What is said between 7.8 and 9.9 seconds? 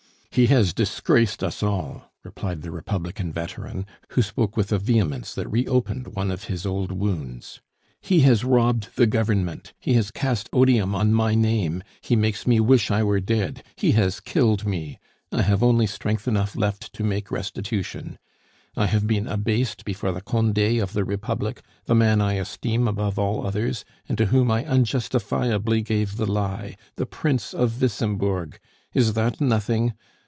"He has robbed the Government!